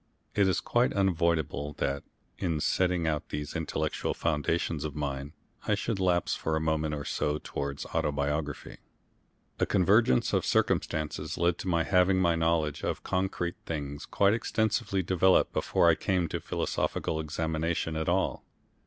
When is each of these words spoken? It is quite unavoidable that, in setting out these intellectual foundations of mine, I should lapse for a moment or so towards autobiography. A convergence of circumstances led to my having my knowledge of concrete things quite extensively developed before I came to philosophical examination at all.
It 0.33 0.47
is 0.47 0.61
quite 0.61 0.93
unavoidable 0.93 1.73
that, 1.77 2.01
in 2.39 2.59
setting 2.59 3.05
out 3.05 3.29
these 3.29 3.55
intellectual 3.55 4.15
foundations 4.15 4.83
of 4.83 4.95
mine, 4.95 5.33
I 5.67 5.75
should 5.75 5.99
lapse 5.99 6.35
for 6.35 6.55
a 6.55 6.59
moment 6.59 6.95
or 6.95 7.05
so 7.05 7.37
towards 7.43 7.85
autobiography. 7.85 8.77
A 9.59 9.67
convergence 9.67 10.33
of 10.33 10.43
circumstances 10.43 11.37
led 11.37 11.59
to 11.59 11.67
my 11.67 11.83
having 11.83 12.17
my 12.19 12.33
knowledge 12.35 12.83
of 12.83 13.03
concrete 13.03 13.57
things 13.67 14.07
quite 14.07 14.33
extensively 14.33 15.03
developed 15.03 15.53
before 15.53 15.87
I 15.87 15.93
came 15.93 16.27
to 16.29 16.39
philosophical 16.41 17.19
examination 17.19 17.95
at 17.95 18.09
all. 18.09 18.43